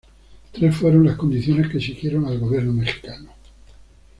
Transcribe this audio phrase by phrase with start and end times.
[0.51, 3.75] Tres fueron las condiciones que exigieron al gobierno mexicano: a.